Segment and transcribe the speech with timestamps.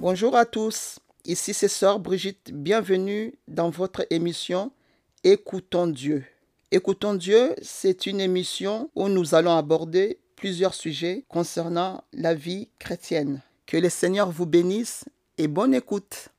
[0.00, 4.72] Bonjour à tous, ici c'est Sœur Brigitte, bienvenue dans votre émission
[5.24, 6.24] Écoutons Dieu.
[6.70, 13.42] Écoutons Dieu, c'est une émission où nous allons aborder plusieurs sujets concernant la vie chrétienne.
[13.66, 15.04] Que le Seigneur vous bénisse
[15.36, 16.30] et bonne écoute.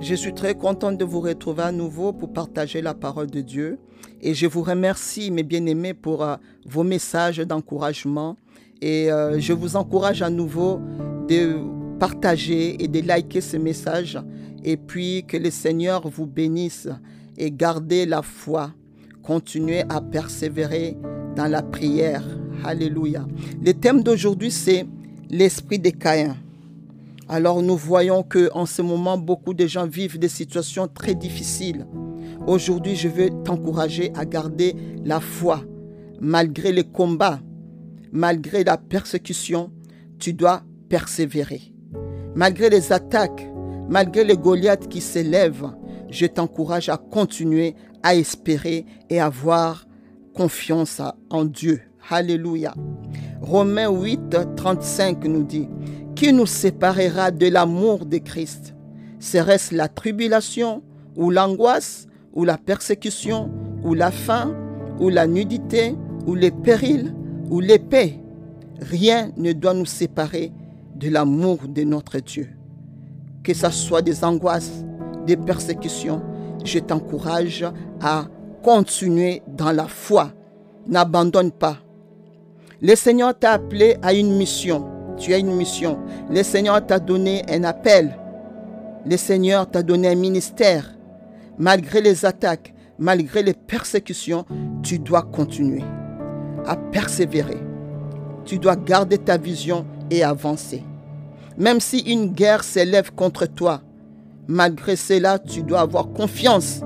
[0.00, 3.80] Je suis très content de vous retrouver à nouveau pour partager la parole de Dieu.
[4.22, 6.36] Et je vous remercie, mes bien-aimés, pour euh,
[6.66, 8.36] vos messages d'encouragement.
[8.80, 10.80] Et euh, je vous encourage à nouveau
[11.28, 11.56] de
[11.98, 14.18] partager et de liker ce message.
[14.64, 16.88] Et puis que le Seigneur vous bénisse
[17.36, 18.72] et gardez la foi.
[19.22, 20.96] Continuez à persévérer
[21.36, 22.24] dans la prière.
[22.64, 23.26] Alléluia.
[23.64, 24.86] Le thème d'aujourd'hui, c'est
[25.30, 26.36] l'esprit des Caïns.
[27.28, 31.86] Alors nous voyons que en ce moment beaucoup de gens vivent des situations très difficiles.
[32.46, 35.62] Aujourd'hui, je veux t'encourager à garder la foi
[36.20, 37.40] malgré les combats,
[38.12, 39.70] malgré la persécution,
[40.18, 41.72] tu dois persévérer.
[42.34, 43.50] Malgré les attaques,
[43.88, 45.70] malgré les Goliaths qui s'élèvent,
[46.10, 49.86] je t'encourage à continuer à espérer et à avoir
[50.34, 51.00] confiance
[51.30, 51.82] en Dieu.
[52.08, 52.74] Alléluia.
[53.40, 55.68] Romains 8, 35 nous dit,
[56.16, 58.74] Qui nous séparera de l'amour de Christ?
[59.18, 60.82] Serait-ce la tribulation
[61.16, 63.50] ou l'angoisse ou la persécution
[63.82, 64.54] ou la faim
[64.98, 65.94] ou la nudité
[66.26, 67.14] ou les périls?
[67.50, 68.18] Ou l'épée
[68.80, 70.52] Rien ne doit nous séparer
[70.94, 72.48] de l'amour de notre Dieu.
[73.42, 74.84] Que ce soit des angoisses,
[75.26, 76.22] des persécutions,
[76.64, 77.66] je t'encourage
[78.00, 78.24] à
[78.62, 80.32] continuer dans la foi.
[80.86, 81.76] N'abandonne pas.
[82.80, 84.86] Le Seigneur t'a appelé à une mission.
[85.18, 85.98] Tu as une mission.
[86.30, 88.18] Le Seigneur t'a donné un appel.
[89.04, 90.94] Le Seigneur t'a donné un ministère.
[91.58, 94.46] Malgré les attaques, malgré les persécutions,
[94.82, 95.82] tu dois continuer
[96.66, 97.58] à persévérer.
[98.44, 100.84] Tu dois garder ta vision et avancer.
[101.58, 103.82] Même si une guerre s'élève contre toi,
[104.48, 106.80] malgré cela, tu dois avoir confiance.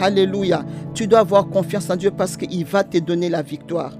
[0.00, 0.64] Alléluia.
[0.94, 3.92] Tu dois avoir confiance en Dieu parce qu'il va te donner la victoire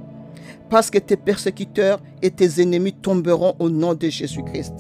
[0.73, 4.73] parce que tes persécuteurs et tes ennemis tomberont au nom de Jésus-Christ.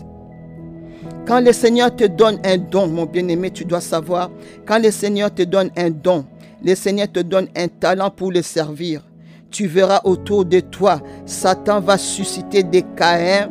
[1.26, 4.30] Quand le Seigneur te donne un don, mon bien-aimé, tu dois savoir,
[4.66, 6.24] quand le Seigneur te donne un don,
[6.64, 9.04] le Seigneur te donne un talent pour le servir,
[9.52, 13.50] tu verras autour de toi, Satan va susciter des Caïns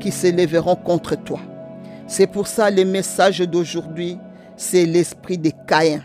[0.00, 1.38] qui s'élèveront contre toi.
[2.06, 4.18] C'est pour ça le message d'aujourd'hui,
[4.56, 6.02] c'est l'esprit des Caïns.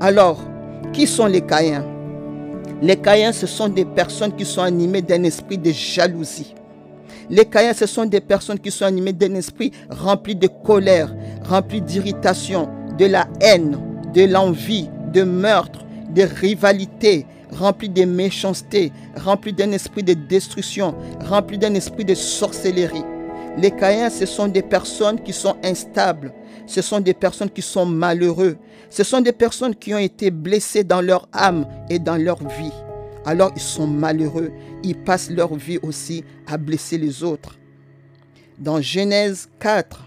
[0.00, 0.40] Alors,
[0.92, 1.84] qui sont les Caïns?
[2.82, 6.54] Les Caïens, ce sont des personnes qui sont animées d'un esprit de jalousie.
[7.28, 11.80] Les Caïens, ce sont des personnes qui sont animées d'un esprit rempli de colère, rempli
[11.82, 13.78] d'irritation, de la haine,
[14.14, 15.84] de l'envie, de meurtre,
[16.14, 17.26] de rivalité,
[17.58, 23.04] rempli de méchanceté, rempli d'un esprit de destruction, rempli d'un esprit de sorcellerie.
[23.58, 26.32] Les Caïens, ce sont des personnes qui sont instables,
[26.66, 28.56] ce sont des personnes qui sont malheureux.
[28.90, 32.72] Ce sont des personnes qui ont été blessées dans leur âme et dans leur vie.
[33.24, 34.52] Alors ils sont malheureux.
[34.82, 37.58] Ils passent leur vie aussi à blesser les autres.
[38.58, 40.06] Dans Genèse 4,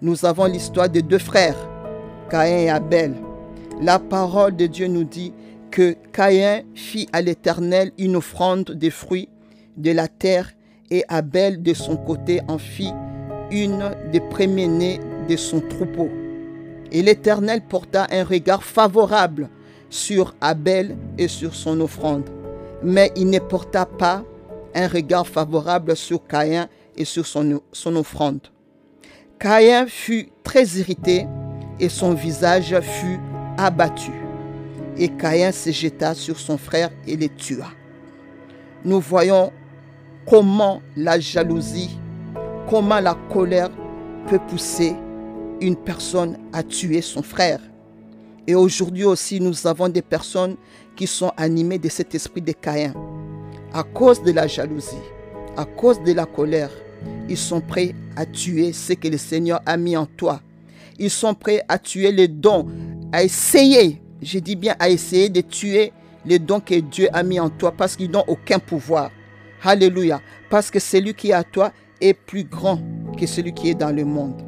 [0.00, 1.56] nous avons l'histoire de deux frères,
[2.30, 3.14] Caïn et Abel.
[3.80, 5.32] La parole de Dieu nous dit
[5.72, 9.28] que Caïn fit à l'Éternel une offrande des fruits
[9.76, 10.52] de la terre
[10.90, 12.92] et Abel de son côté en fit
[13.50, 16.10] une des premiers-nés de son troupeau.
[16.92, 19.48] Et l'Éternel porta un regard favorable
[19.88, 22.28] sur Abel et sur son offrande.
[22.82, 24.24] Mais il ne porta pas
[24.74, 28.40] un regard favorable sur Caïn et sur son, son offrande.
[29.38, 31.26] Caïn fut très irrité
[31.80, 33.18] et son visage fut
[33.56, 34.21] abattu.
[34.98, 37.68] Et Caïn se jeta sur son frère et le tua.
[38.84, 39.52] Nous voyons
[40.26, 41.98] comment la jalousie,
[42.68, 43.70] comment la colère
[44.28, 44.94] peut pousser
[45.60, 47.60] une personne à tuer son frère.
[48.46, 50.56] Et aujourd'hui aussi, nous avons des personnes
[50.96, 52.92] qui sont animées de cet esprit de Caïn.
[53.72, 54.96] À cause de la jalousie,
[55.56, 56.70] à cause de la colère,
[57.28, 60.40] ils sont prêts à tuer ce que le Seigneur a mis en toi.
[60.98, 62.66] Ils sont prêts à tuer les dons,
[63.12, 65.92] à essayer, je dis bien à essayer de tuer
[66.24, 69.10] les dons que Dieu a mis en toi parce qu'ils n'ont aucun pouvoir.
[69.62, 70.20] Alléluia.
[70.50, 72.80] Parce que celui qui est à toi est plus grand
[73.18, 74.40] que celui qui est dans le monde.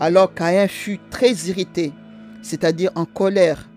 [0.00, 1.92] Alors Caïn fut très irrité,
[2.42, 3.68] c'est-à-dire en colère,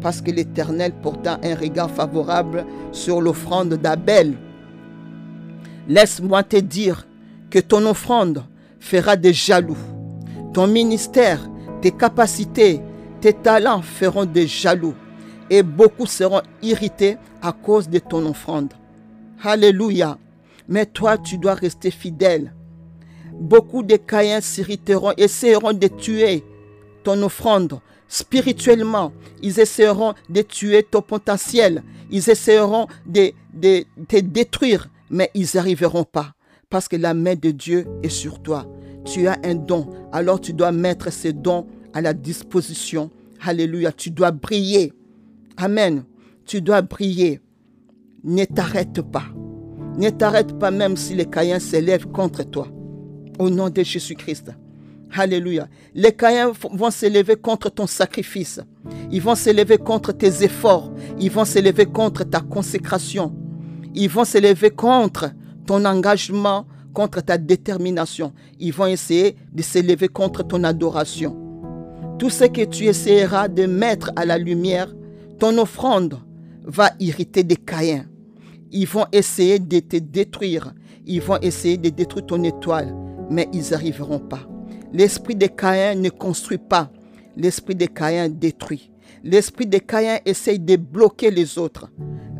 [0.00, 4.36] parce que l'Éternel porta un regard favorable sur l'offrande d'Abel.
[5.88, 7.06] Laisse-moi te dire
[7.50, 8.44] que ton offrande
[8.80, 9.78] fera des jaloux.
[10.52, 11.48] Ton ministère,
[11.80, 12.80] tes capacités,
[13.20, 14.94] tes talents feront des jaloux.
[15.50, 18.72] Et beaucoup seront irrités à cause de ton offrande.
[19.42, 20.18] Alléluia.
[20.68, 22.52] Mais toi, tu dois rester fidèle
[23.38, 26.44] beaucoup de Caïns s'irriteront, essaieront de tuer
[27.04, 29.12] ton offrande spirituellement.
[29.42, 31.82] Ils essaieront de tuer ton potentiel.
[32.10, 33.84] Ils essaieront de, de
[34.20, 36.34] détruire, mais ils n'arriveront pas
[36.70, 38.66] parce que la main de Dieu est sur toi.
[39.04, 43.10] Tu as un don, alors tu dois mettre ce don à la disposition.
[43.40, 44.92] Alléluia, tu dois briller.
[45.56, 46.04] Amen.
[46.46, 47.40] Tu dois briller.
[48.24, 49.26] Ne t'arrête pas.
[49.96, 52.68] Ne t'arrête pas même si les Caïens s'élèvent contre toi.
[53.38, 54.52] Au nom de Jésus-Christ.
[55.12, 55.68] Alléluia.
[55.94, 58.60] Les Caïens vont s'élever contre ton sacrifice.
[59.10, 60.92] Ils vont s'élever contre tes efforts.
[61.18, 63.34] Ils vont s'élever contre ta consécration.
[63.94, 65.30] Ils vont s'élever contre
[65.66, 68.32] ton engagement, contre ta détermination.
[68.60, 71.47] Ils vont essayer de s'élever contre ton adoration.
[72.18, 74.92] Tout ce que tu essaieras de mettre à la lumière,
[75.38, 76.18] ton offrande
[76.64, 78.06] va irriter des Caïens.
[78.72, 80.74] Ils vont essayer de te détruire.
[81.06, 82.92] Ils vont essayer de détruire ton étoile,
[83.30, 84.48] mais ils n'arriveront pas.
[84.92, 86.90] L'esprit de Caïn ne construit pas.
[87.36, 88.90] L'esprit de Caïn détruit.
[89.22, 91.88] L'esprit de Caïn essaye de bloquer les autres.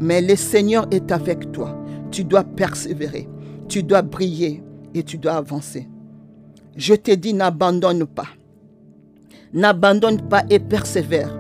[0.01, 1.81] Mais le Seigneur est avec toi.
[2.11, 3.29] Tu dois persévérer.
[3.69, 5.89] Tu dois briller et tu dois avancer.
[6.77, 8.29] Je te dis, n'abandonne pas.
[9.53, 11.35] N'abandonne pas et persévère.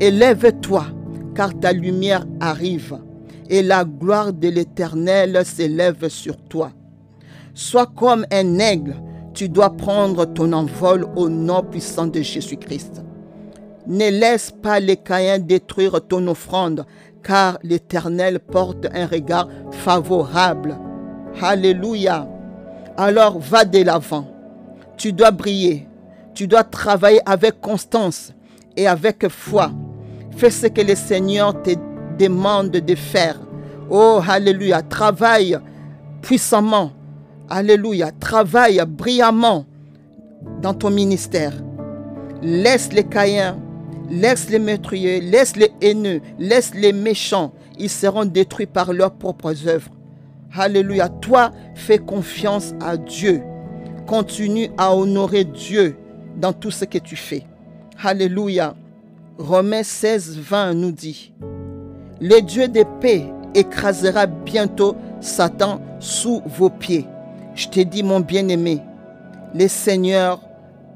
[0.00, 0.86] Élève-toi,
[1.34, 2.98] car ta lumière arrive
[3.48, 6.70] et la gloire de l'Éternel s'élève sur toi.
[7.54, 8.96] Sois comme un aigle
[9.34, 13.02] tu dois prendre ton envol au nom puissant de Jésus-Christ.
[13.86, 16.84] Ne laisse pas les Caïens détruire ton offrande,
[17.22, 20.76] car l'Éternel porte un regard favorable.
[21.40, 22.28] Alléluia.
[22.96, 24.26] Alors va de l'avant.
[24.96, 25.88] Tu dois briller.
[26.34, 28.32] Tu dois travailler avec constance
[28.76, 29.70] et avec foi.
[30.36, 31.70] Fais ce que le Seigneur te
[32.18, 33.38] demande de faire.
[33.90, 34.82] Oh, Alléluia.
[34.82, 35.58] Travaille
[36.22, 36.92] puissamment
[37.50, 38.10] Alléluia.
[38.18, 39.66] Travaille brillamment
[40.62, 41.52] dans ton ministère.
[42.40, 43.58] Laisse les Caïens,
[44.10, 47.52] laisse les meurtriers, laisse les haineux, laisse les méchants.
[47.78, 49.90] Ils seront détruits par leurs propres œuvres.
[50.56, 51.10] Alléluia.
[51.10, 53.42] Toi, fais confiance à Dieu.
[54.06, 55.96] Continue à honorer Dieu
[56.36, 57.44] dans tout ce que tu fais.
[58.02, 58.74] Alléluia.
[59.38, 61.32] Romains 16, 20 nous dit,
[62.20, 63.24] Le Dieu de paix
[63.54, 67.06] écrasera bientôt Satan sous vos pieds.
[67.54, 68.80] Je te dis, mon bien-aimé,
[69.54, 70.40] le Seigneur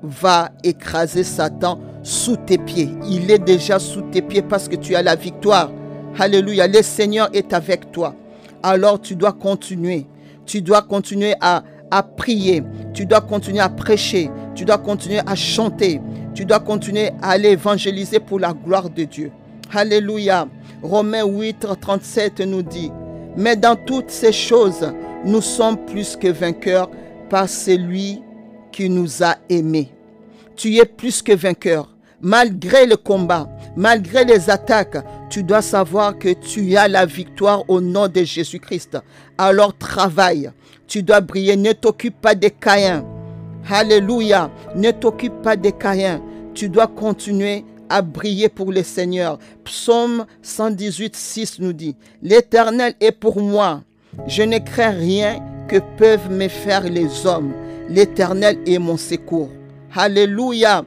[0.02, 2.90] va écraser Satan sous tes pieds.
[3.08, 5.70] Il est déjà sous tes pieds parce que tu as la victoire.
[6.18, 6.66] Alléluia.
[6.66, 8.14] Le Seigneur est avec toi.
[8.62, 10.06] Alors tu dois continuer.
[10.46, 12.62] Tu dois continuer à, à prier.
[12.94, 14.30] Tu dois continuer à prêcher.
[14.56, 16.00] Tu dois continuer à chanter.
[16.34, 19.30] Tu dois continuer à aller évangéliser pour la gloire de Dieu.
[19.72, 20.48] Alléluia.
[20.82, 22.90] Romains 8, 37 nous dit,
[23.36, 24.92] mais dans toutes ces choses,
[25.24, 26.90] nous sommes plus que vainqueurs
[27.28, 28.22] par celui
[28.72, 29.92] qui nous a aimés.
[30.56, 31.92] Tu es plus que vainqueur.
[32.22, 34.96] Malgré le combat, malgré les attaques,
[35.28, 38.96] tu dois savoir que tu as la victoire au nom de Jésus-Christ.
[39.36, 40.50] Alors travaille.
[40.86, 41.56] Tu dois briller.
[41.56, 43.04] Ne t'occupe pas des Caïens.
[43.70, 44.50] Alléluia.
[44.74, 46.22] Ne t'occupe pas des Caïens.
[46.54, 49.38] Tu dois continuer à briller pour le Seigneur.
[49.64, 53.82] Psaume 118, 6 nous dit, L'Éternel est pour moi
[54.26, 57.52] je ne crains rien que peuvent me faire les hommes.
[57.88, 59.50] L'Éternel est mon secours.
[59.94, 60.84] Alléluia.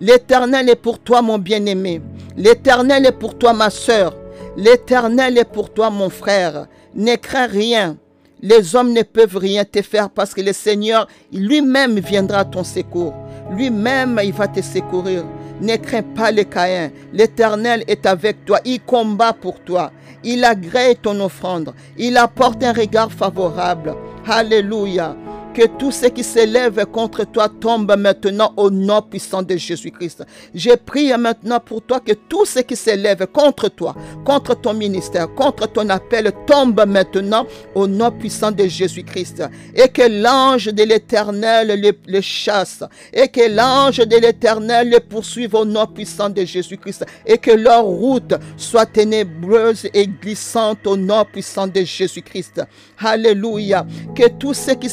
[0.00, 2.00] L'Éternel est pour toi mon bien-aimé.
[2.36, 4.14] L'Éternel est pour toi ma sœur.
[4.56, 6.66] L'Éternel est pour toi mon frère.
[6.94, 7.96] Ne crains rien.
[8.40, 12.62] Les hommes ne peuvent rien te faire parce que le Seigneur lui-même viendra à ton
[12.62, 13.14] secours.
[13.50, 15.24] Lui-même, il va te secourir.
[15.60, 16.90] Ne crains pas les Caïns.
[17.12, 18.60] L'Éternel est avec toi.
[18.64, 19.90] Il combat pour toi.
[20.22, 21.74] Il agrée ton offrande.
[21.96, 23.94] Il apporte un regard favorable.
[24.26, 25.16] Alléluia.
[25.58, 30.24] Que tout ce qui s'élève contre toi tombe maintenant au nom puissant de Jésus-Christ.
[30.54, 35.34] Je prie maintenant pour toi que tout ce qui s'élève contre toi, contre ton ministère,
[35.34, 39.42] contre ton appel, tombe maintenant au nom puissant de Jésus-Christ.
[39.74, 42.84] Et que l'ange de l'Éternel les, chasse.
[43.12, 47.04] Et que l'ange de l'Éternel les poursuive au nom puissant de Jésus-Christ.
[47.26, 52.62] Et que leur route soit ténébreuse et glissante au nom puissant de Jésus-Christ.
[53.00, 53.84] Alléluia.
[54.14, 54.88] Que tout ce qui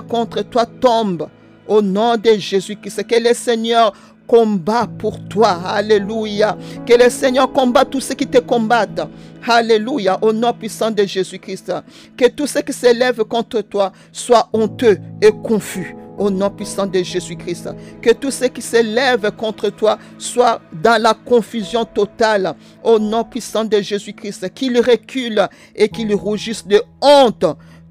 [0.00, 1.28] contre toi tombe.
[1.68, 3.92] Au nom de Jésus-Christ, que le Seigneur
[4.26, 5.60] combat pour toi.
[5.64, 6.56] Alléluia.
[6.86, 9.08] Que le Seigneur combat tous ceux qui te combattent.
[9.46, 10.18] Alléluia.
[10.22, 11.72] Au nom puissant de Jésus-Christ.
[12.16, 15.96] Que tout ce qui s'élève contre toi soit honteux et confus.
[16.18, 17.70] Au nom puissant de Jésus-Christ.
[18.02, 22.54] Que tout ce qui s'élève contre toi soit dans la confusion totale.
[22.82, 24.52] Au nom puissant de Jésus-Christ.
[24.54, 27.44] Qu'il recule et qu'il rougisse de honte.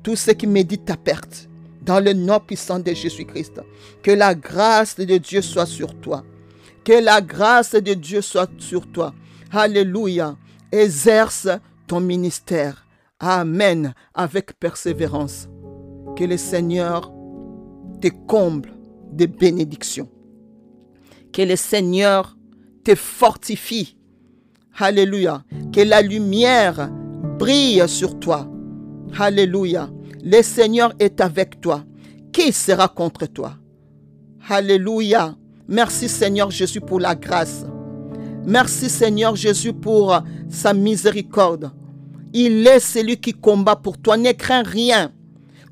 [0.03, 1.49] Tout ce qui médite ta perte
[1.85, 3.61] dans le nom puissant de Jésus-Christ.
[4.01, 6.23] Que la grâce de Dieu soit sur toi.
[6.83, 9.13] Que la grâce de Dieu soit sur toi.
[9.51, 10.37] Alléluia.
[10.71, 11.47] Exerce
[11.87, 12.85] ton ministère.
[13.19, 13.93] Amen.
[14.13, 15.47] Avec persévérance.
[16.17, 17.11] Que le Seigneur
[18.01, 18.71] te comble
[19.11, 20.09] de bénédictions.
[21.31, 22.35] Que le Seigneur
[22.83, 23.97] te fortifie.
[24.77, 25.43] Alléluia.
[25.71, 26.89] Que la lumière
[27.37, 28.49] brille sur toi.
[29.17, 29.89] Alléluia.
[30.27, 31.83] Le Seigneur est avec toi.
[32.33, 33.53] Qui sera contre toi?
[34.49, 35.35] Alléluia.
[35.67, 37.63] Merci Seigneur Jésus pour la grâce.
[38.43, 41.71] Merci Seigneur Jésus pour sa miséricorde.
[42.33, 44.17] Il est celui qui combat pour toi.
[44.17, 45.11] Ne crains rien.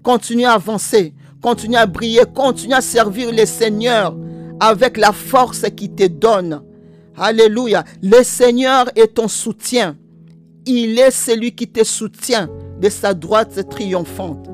[0.03, 1.15] Continue à avancer.
[1.41, 2.22] Continue à briller.
[2.31, 4.15] Continue à servir le Seigneur
[4.60, 6.62] avec la force qu'il te donne.
[7.17, 7.83] Alléluia.
[8.03, 9.98] Le Seigneur est ton soutien.
[10.65, 14.50] Il est celui qui te soutient de sa droite triomphante.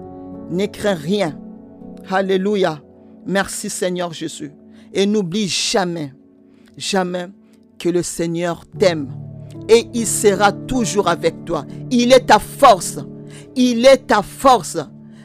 [0.50, 1.39] Ne crains rien.
[2.10, 2.82] Alléluia.
[3.28, 4.51] Merci Seigneur Jésus.
[4.92, 6.13] Et n'oublie jamais,
[6.78, 7.28] jamais
[7.78, 9.10] que le Seigneur t'aime.
[9.68, 11.66] Et il sera toujours avec toi.
[11.92, 12.98] Il est ta force.
[13.56, 14.78] Il est ta force.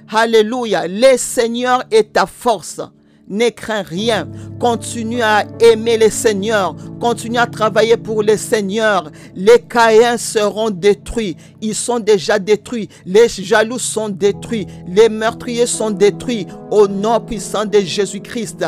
[0.09, 0.87] Alléluia.
[0.87, 2.83] Le Seigneur est ta force.
[3.26, 4.28] Ne crains rien.
[4.61, 6.76] Continue à aimer le Seigneur.
[7.00, 9.11] Continue à travailler pour le Seigneur.
[9.35, 11.37] Les Caïens seront détruits.
[11.62, 12.90] Ils sont déjà détruits.
[13.07, 14.66] Les jaloux sont détruits.
[14.87, 16.47] Les meurtriers sont détruits.
[16.71, 18.66] Au nom puissant de Jésus-Christ.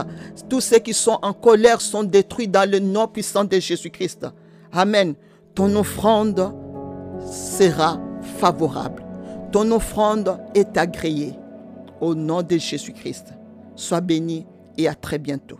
[0.48, 4.26] Tous ceux qui sont en colère sont détruits dans le nom puissant de Jésus-Christ.
[4.72, 5.14] Amen.
[5.54, 6.54] Ton offrande
[7.30, 8.00] sera
[8.38, 9.04] favorable.
[9.52, 11.34] Ton offrande est agréée.
[12.00, 13.34] Au nom de Jésus-Christ.
[13.76, 14.46] Sois béni
[14.78, 15.58] et à très bientôt.